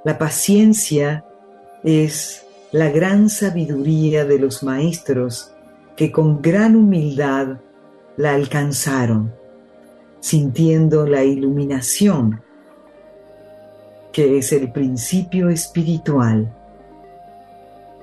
[0.04, 1.24] La paciencia
[1.82, 5.52] es la gran sabiduría de los maestros
[5.96, 7.58] que con gran humildad
[8.16, 9.34] la alcanzaron,
[10.20, 12.42] sintiendo la iluminación,
[14.12, 16.52] que es el principio espiritual.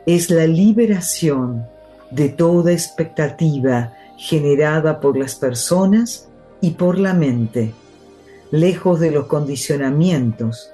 [0.06, 1.66] Es la liberación
[2.10, 6.28] de toda expectativa generada por las personas
[6.60, 7.74] y por la mente
[8.52, 10.72] lejos de los condicionamientos,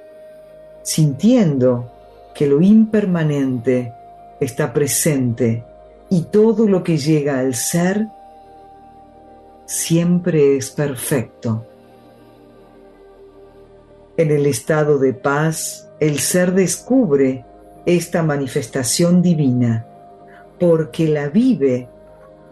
[0.82, 1.92] sintiendo
[2.34, 3.94] que lo impermanente
[4.40, 5.64] está presente
[6.10, 8.08] y todo lo que llega al ser
[9.66, 11.66] siempre es perfecto.
[14.18, 17.46] En el estado de paz, el ser descubre
[17.88, 19.86] esta manifestación divina
[20.60, 21.88] porque la vive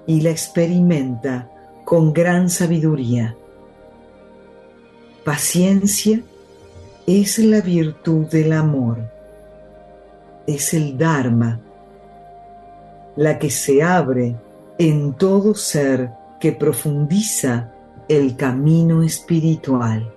[0.07, 1.51] y la experimenta
[1.83, 3.35] con gran sabiduría.
[5.25, 6.21] Paciencia
[7.05, 8.99] es la virtud del amor,
[10.47, 11.59] es el Dharma,
[13.17, 14.37] la que se abre
[14.77, 17.73] en todo ser que profundiza
[18.07, 20.14] el camino espiritual.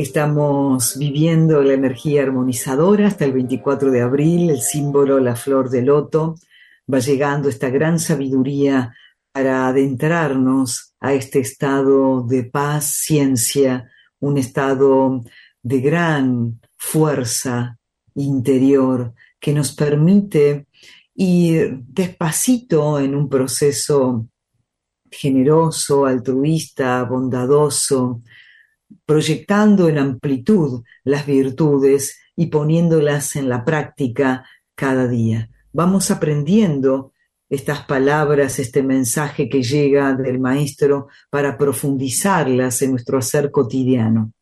[0.00, 5.82] Estamos viviendo la energía armonizadora hasta el 24 de abril, el símbolo, la flor de
[5.82, 6.36] loto.
[6.90, 8.94] Va llegando esta gran sabiduría
[9.30, 13.90] para adentrarnos a este estado de paz, ciencia,
[14.20, 15.22] un estado
[15.62, 17.78] de gran fuerza
[18.14, 20.66] interior que nos permite
[21.14, 24.26] ir despacito en un proceso
[25.10, 28.22] generoso, altruista, bondadoso,
[29.06, 35.50] proyectando en amplitud las virtudes y poniéndolas en la práctica cada día.
[35.72, 37.12] Vamos aprendiendo
[37.48, 44.32] estas palabras, este mensaje que llega del Maestro para profundizarlas en nuestro hacer cotidiano.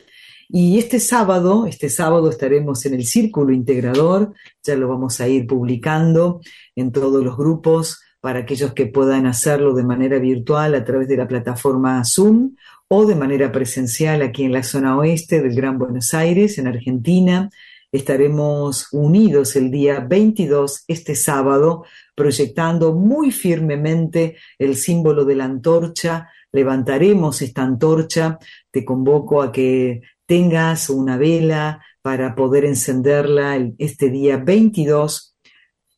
[0.51, 4.33] Y este sábado, este sábado estaremos en el Círculo Integrador,
[4.63, 6.41] ya lo vamos a ir publicando
[6.75, 11.17] en todos los grupos para aquellos que puedan hacerlo de manera virtual a través de
[11.17, 12.57] la plataforma Zoom
[12.89, 17.51] o de manera presencial aquí en la zona oeste del Gran Buenos Aires, en Argentina.
[17.93, 21.85] Estaremos unidos el día 22, este sábado,
[22.15, 26.29] proyectando muy firmemente el símbolo de la antorcha.
[26.51, 28.39] Levantaremos esta antorcha.
[28.71, 35.37] Te convoco a que tengas una vela para poder encenderla este día 22,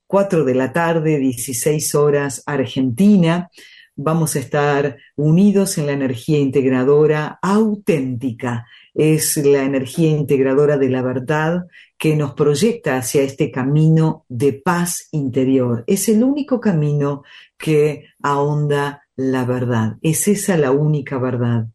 [0.08, 3.48] 4 de la tarde, 16 horas, Argentina
[4.02, 8.66] vamos a estar unidos en la energía integradora auténtica.
[8.94, 11.66] Es la energía integradora de la verdad
[11.98, 15.84] que nos proyecta hacia este camino de paz interior.
[15.86, 17.22] Es el único camino
[17.58, 19.96] que ahonda la verdad.
[20.00, 21.66] Es esa la única verdad.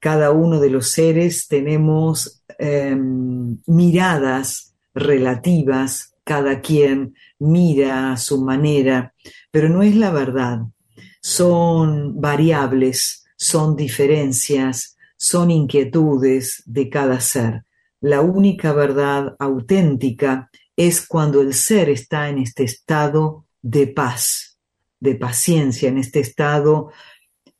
[0.00, 9.12] Cada uno de los seres tenemos em, miradas relativas, cada quien mira a su manera,
[9.50, 10.60] pero no es la verdad.
[11.26, 17.64] Son variables, son diferencias, son inquietudes de cada ser.
[18.02, 24.58] La única verdad auténtica es cuando el ser está en este estado de paz,
[25.00, 26.90] de paciencia, en este estado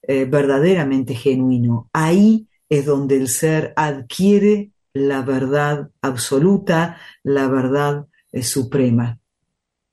[0.03, 1.89] eh, verdaderamente genuino.
[1.95, 9.19] Ahí es donde el ser adquiere la verdad absoluta, la verdad eh, suprema.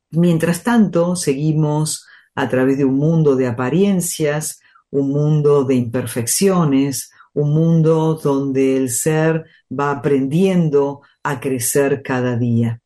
[0.09, 2.05] Mientras tanto, seguimos
[2.36, 8.89] a través de un mundo de apariencias, un mundo de imperfecciones, un mundo donde el
[8.89, 12.82] ser va aprendiendo a crecer cada día.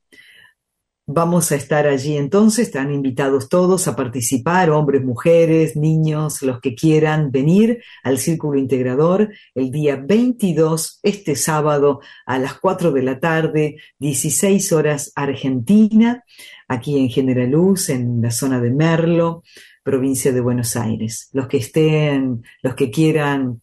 [1.08, 6.74] Vamos a estar allí entonces, están invitados todos a participar, hombres, mujeres, niños, los que
[6.74, 13.20] quieran venir al Círculo Integrador el día 22, este sábado a las 4 de la
[13.20, 16.24] tarde, 16 horas Argentina,
[16.68, 19.44] aquí en General Luz, en la zona de Merlo,
[19.84, 21.30] provincia de Buenos Aires.
[21.32, 23.62] Los que estén, los que quieran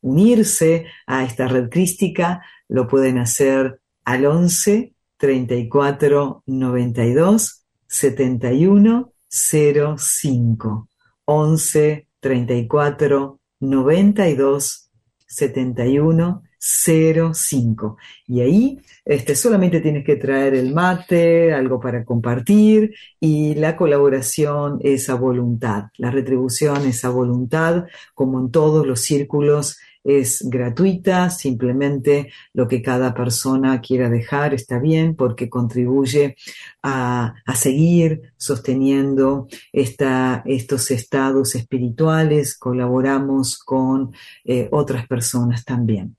[0.00, 10.88] unirse a esta red crística, lo pueden hacer al 11 34 92 71 05
[11.24, 14.90] 11 34 92
[15.26, 17.96] 71 05
[18.26, 24.78] y ahí este, solamente tienes que traer el mate, algo para compartir y la colaboración
[24.82, 31.30] es a voluntad, la retribución es a voluntad, como en todos los círculos es gratuita,
[31.30, 36.36] simplemente lo que cada persona quiera dejar está bien porque contribuye
[36.82, 44.12] a, seguir sosteniendo estos estados espirituales, colaboramos con
[44.44, 46.17] eh, otras personas también.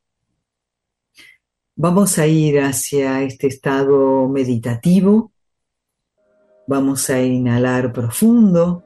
[1.81, 5.31] Vamos a ir hacia este estado meditativo,
[6.67, 8.83] vamos a inhalar profundo.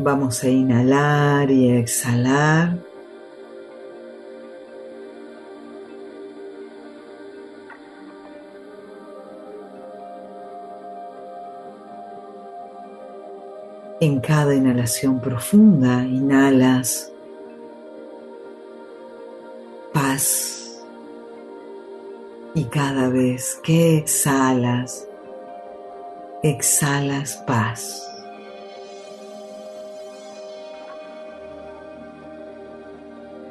[0.00, 2.91] Vamos a inhalar y exhalar.
[14.02, 17.12] En cada inhalación profunda, inhalas
[19.92, 20.82] paz.
[22.52, 25.06] Y cada vez que exhalas,
[26.42, 28.02] exhalas paz.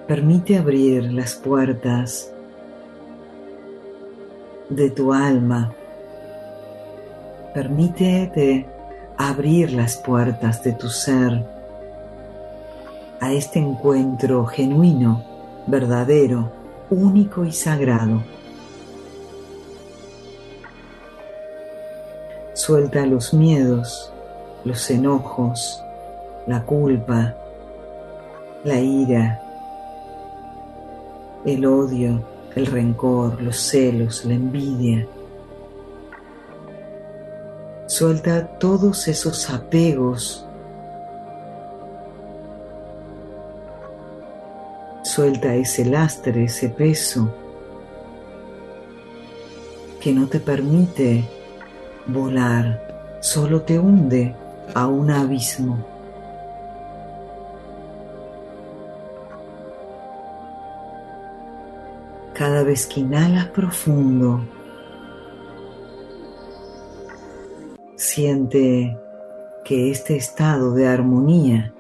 [0.06, 2.30] Permite abrir las puertas
[4.68, 5.74] de tu alma.
[7.54, 8.81] Permítete
[9.30, 11.46] abrir las puertas de tu ser
[13.20, 15.24] a este encuentro genuino,
[15.68, 16.52] verdadero,
[16.90, 18.24] único y sagrado.
[22.54, 24.12] Suelta los miedos,
[24.66, 25.82] los enojos,
[26.48, 27.36] la culpa,
[28.64, 29.42] la ira,
[31.46, 32.24] el odio,
[32.56, 35.08] el rencor, los celos, la envidia.
[38.02, 40.44] Suelta todos esos apegos.
[45.04, 47.32] Suelta ese lastre, ese peso
[50.02, 51.30] que no te permite
[52.08, 54.34] volar, solo te hunde
[54.74, 55.78] a un abismo.
[62.34, 64.42] Cada vez que inhalas profundo,
[68.14, 68.98] siente
[69.64, 71.74] que este estado de armonía,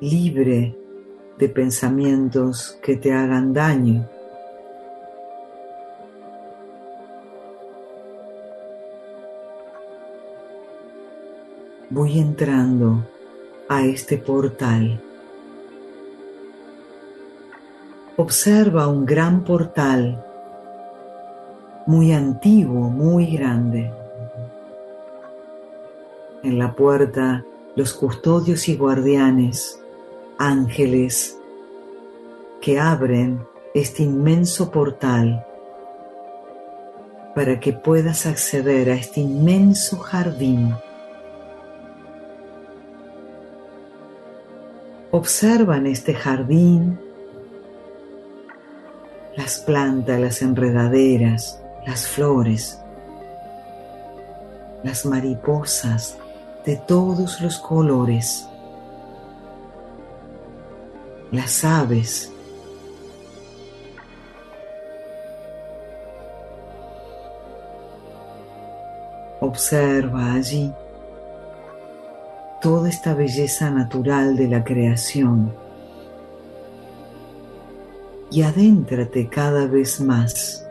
[0.00, 0.76] libre
[1.38, 4.08] de pensamientos que te hagan daño,
[11.90, 13.06] voy entrando
[13.68, 15.00] a este portal.
[18.16, 20.23] observa un gran portal
[21.86, 23.90] muy antiguo, muy grande.
[26.42, 27.44] En la puerta
[27.76, 29.80] los custodios y guardianes,
[30.38, 31.38] ángeles,
[32.60, 35.44] que abren este inmenso portal
[37.34, 40.74] para que puedas acceder a este inmenso jardín.
[45.10, 46.98] Observa en este jardín
[49.36, 52.80] las plantas, las enredaderas, las flores,
[54.82, 56.16] las mariposas
[56.64, 58.48] de todos los colores,
[61.30, 62.30] las aves,
[69.44, 70.72] Observa allí
[72.62, 75.54] toda esta belleza natural de la creación
[78.30, 80.63] y adéntrate cada vez más.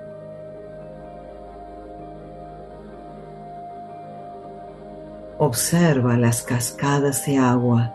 [5.40, 7.94] Observa las cascadas de agua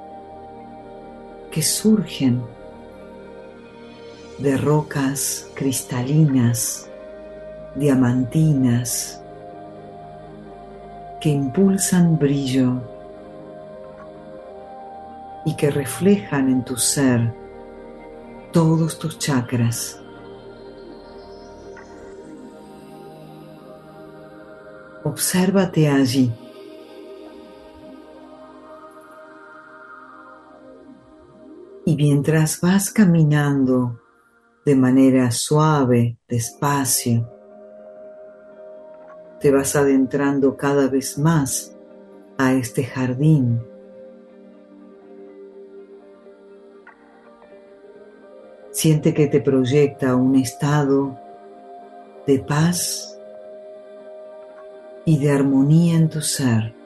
[1.51, 2.43] que surgen
[4.39, 6.89] de rocas cristalinas,
[7.75, 9.21] diamantinas,
[11.21, 12.75] que impulsan brillo
[15.45, 17.33] y que reflejan en tu ser
[18.53, 20.01] todos tus chakras.
[25.05, 26.33] Obsérvate allí.
[31.89, 33.99] Y mientras vas caminando
[34.67, 37.27] de manera suave, despacio,
[39.41, 41.75] te vas adentrando cada vez más
[42.37, 43.63] a este jardín.
[48.71, 51.19] Siente que te proyecta un estado
[52.27, 53.19] de paz
[55.07, 56.78] y de armonía en tu ser.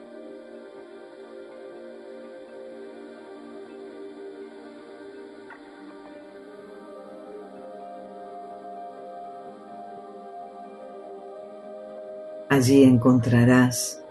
[12.63, 14.01] Allí encontrarás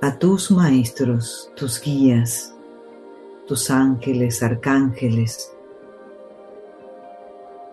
[0.00, 2.54] a tus maestros, tus guías,
[3.48, 5.52] tus ángeles, arcángeles,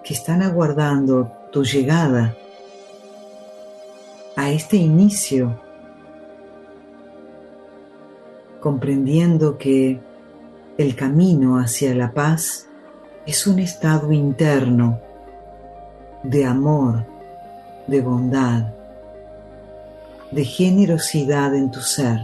[0.04, 2.36] que están aguardando tu llegada
[4.36, 5.62] a este inicio,
[8.60, 10.02] comprendiendo que
[10.80, 12.68] el camino hacia la paz
[13.28, 15.00] es un estado interno
[16.24, 17.15] de amor,
[17.88, 18.74] de bondad,
[20.32, 22.20] de generosidad en tu ser.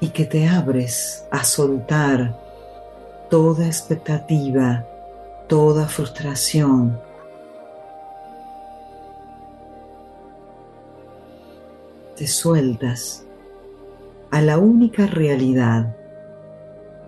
[0.00, 2.38] Y que te abres a soltar
[3.30, 4.86] toda expectativa,
[5.48, 7.00] toda frustración.
[12.14, 13.24] Te sueltas
[14.30, 15.94] a la única realidad,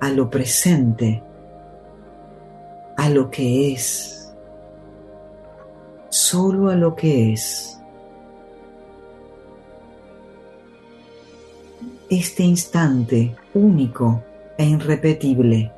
[0.01, 1.23] a lo presente
[2.99, 4.35] a lo que es,
[6.09, 7.81] solo a lo que es.
[12.11, 14.21] Este instante único
[14.57, 15.71] e irrepetible.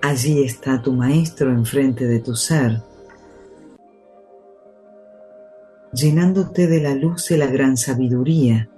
[0.00, 2.82] Allí está tu maestro enfrente de tu ser
[5.92, 8.68] llenándote de la luz de la gran sabiduría.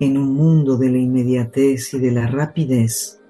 [0.00, 3.20] En un mundo de la inmediatez y de la rapidez,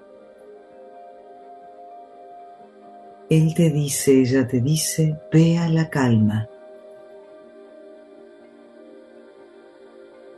[3.29, 6.47] Él te dice, ella te dice, ve a la calma,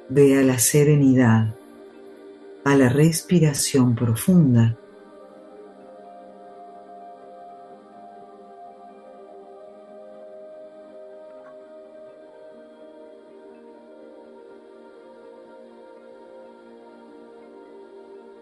[0.09, 1.53] ve a la serenidad,
[2.63, 4.77] a la respiración profunda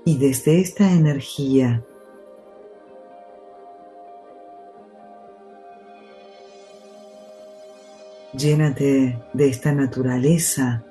[0.06, 1.84] Y desde esta energía
[8.38, 10.84] llénate de esta naturaleza,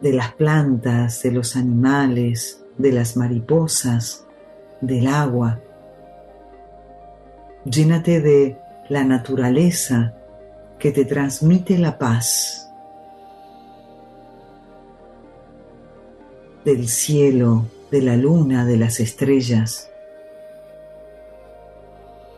[0.00, 4.26] de las plantas, de los animales, de las mariposas,
[4.80, 5.60] del agua.
[7.64, 10.14] Llénate de la naturaleza
[10.78, 12.69] que te transmite la paz.
[16.64, 19.90] Del cielo, de la luna, de las estrellas.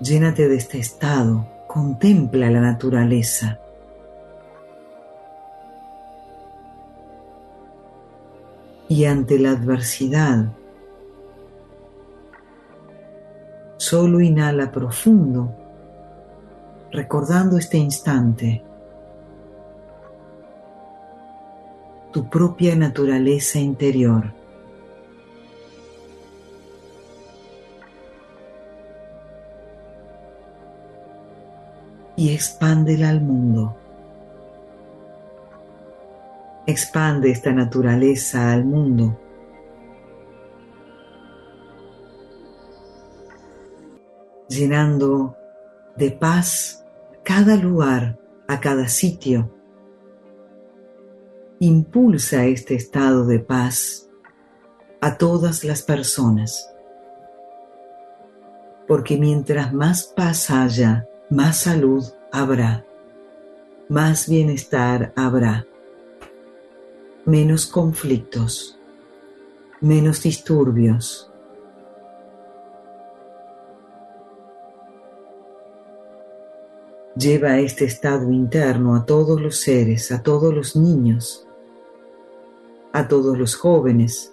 [0.00, 3.58] Llénate de este estado, contempla la naturaleza.
[8.88, 10.52] Y ante la adversidad,
[13.76, 15.54] solo inhala profundo,
[16.92, 18.62] recordando este instante.
[22.12, 24.32] tu propia naturaleza interior.
[32.16, 33.76] Y expándela al mundo.
[36.66, 39.18] Expande esta naturaleza al mundo.
[44.48, 45.34] Llenando
[45.96, 46.84] de paz
[47.24, 49.61] cada lugar, a cada sitio
[51.64, 54.08] Impulsa este estado de paz
[55.00, 56.68] a todas las personas.
[58.88, 62.84] Porque mientras más paz haya, más salud habrá,
[63.88, 65.64] más bienestar habrá,
[67.26, 68.76] menos conflictos,
[69.80, 71.30] menos disturbios,
[77.14, 81.46] lleva este estado interno a todos los seres, a todos los niños,
[82.92, 84.32] a todos los jóvenes,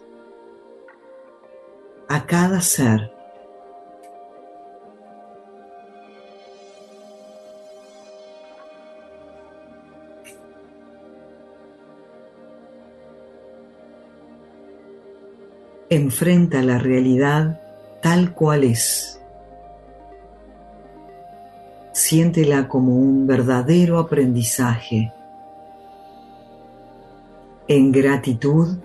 [2.07, 3.14] a cada ser.
[15.91, 17.62] Enfrenta la realidad
[18.01, 19.20] tal cual es.
[21.93, 25.12] Siéntela como un verdadero aprendizaje.
[27.72, 28.80] En gratitud,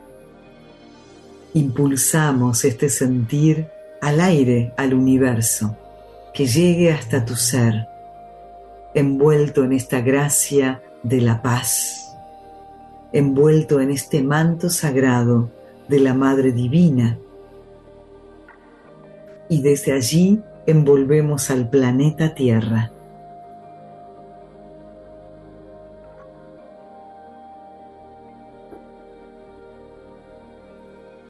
[1.54, 3.68] impulsamos este sentir
[4.02, 5.74] al aire, al universo,
[6.34, 7.86] que llegue hasta tu ser,
[8.92, 12.14] envuelto en esta gracia de la paz,
[13.14, 15.50] envuelto en este manto sagrado
[15.88, 17.18] de la Madre Divina.
[19.48, 22.93] Y desde allí envolvemos al planeta Tierra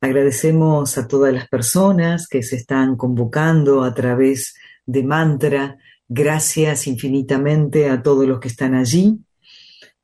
[0.05, 5.79] Agradecemos a todas las personas que se están convocando a través de mantra.
[6.07, 9.19] Gracias infinitamente a todos los que están allí.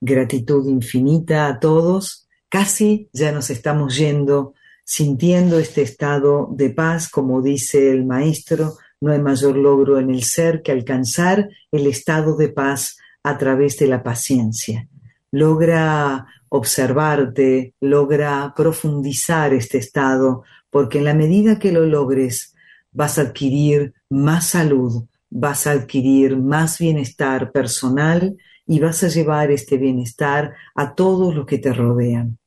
[0.00, 2.26] Gratitud infinita a todos.
[2.48, 9.12] Casi ya nos estamos yendo sintiendo este estado de paz, como dice el maestro, no
[9.12, 13.86] hay mayor logro en el ser que alcanzar el estado de paz a través de
[13.86, 14.88] la paciencia.
[15.30, 22.54] Logra observarte, logra profundizar este estado, porque en la medida que lo logres
[22.92, 28.36] vas a adquirir más salud, vas a adquirir más bienestar personal
[28.66, 32.38] y vas a llevar este bienestar a todos los que te rodean.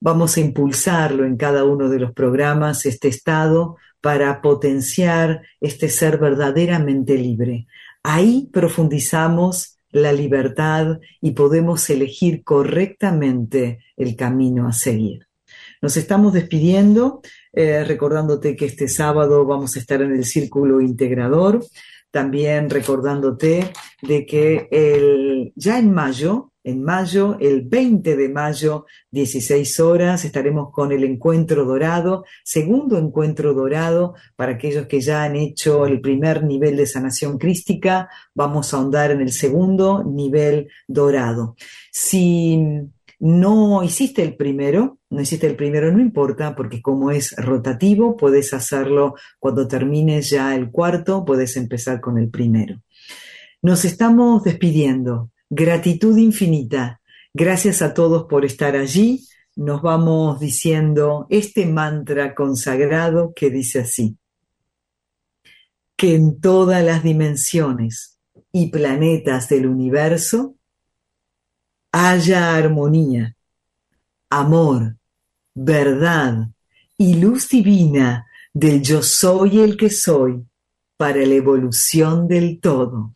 [0.00, 6.18] Vamos a impulsarlo en cada uno de los programas, este estado, para potenciar este ser
[6.18, 7.66] verdaderamente libre.
[8.02, 15.26] Ahí profundizamos la libertad y podemos elegir correctamente el camino a seguir.
[15.80, 17.20] Nos estamos despidiendo,
[17.52, 21.64] eh, recordándote que este sábado vamos a estar en el Círculo Integrador,
[22.16, 29.78] también recordándote de que el, ya en mayo en mayo, el 20 de mayo, 16
[29.78, 35.86] horas, estaremos con el encuentro dorado, segundo encuentro dorado para aquellos que ya han hecho
[35.86, 41.54] el primer nivel de sanación crística, vamos a ahondar en el segundo nivel dorado.
[41.92, 42.58] Si
[43.18, 48.52] no hiciste el primero, no hiciste el primero, no importa, porque como es rotativo, puedes
[48.52, 52.82] hacerlo cuando termines ya el cuarto, puedes empezar con el primero.
[53.62, 55.30] Nos estamos despidiendo.
[55.48, 57.00] Gratitud infinita.
[57.32, 59.26] Gracias a todos por estar allí.
[59.54, 64.18] Nos vamos diciendo este mantra consagrado que dice así.
[65.96, 68.18] Que en todas las dimensiones
[68.52, 70.56] y planetas del universo
[71.98, 73.34] haya armonía,
[74.28, 74.96] amor,
[75.54, 76.48] verdad
[76.98, 80.44] y luz divina del yo soy el que soy
[80.98, 83.14] para la evolución del todo.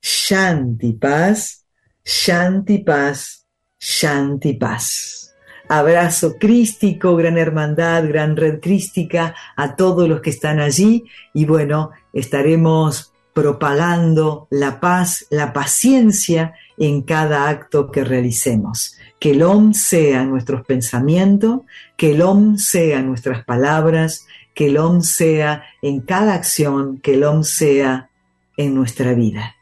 [0.00, 1.64] Shanti paz,
[2.04, 3.46] Shanti paz,
[3.80, 5.34] Shanti paz.
[5.68, 11.90] Abrazo crístico, gran hermandad, gran red crística a todos los que están allí y bueno,
[12.12, 18.96] estaremos propagando la paz, la paciencia en cada acto que realicemos.
[19.18, 21.60] Que el OM sea nuestros pensamientos,
[21.96, 27.24] que el OM sea nuestras palabras, que el OM sea en cada acción, que el
[27.24, 28.08] OM sea
[28.56, 29.56] en nuestra vida.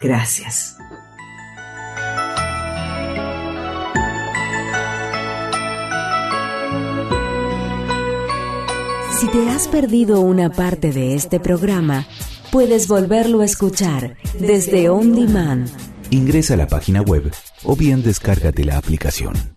[0.00, 0.76] Gracias.
[9.22, 12.08] Si te has perdido una parte de este programa,
[12.52, 15.66] puedes volverlo a escuchar desde On Demand.
[16.10, 17.32] Ingresa a la página web
[17.64, 19.51] o bien descárgate la aplicación.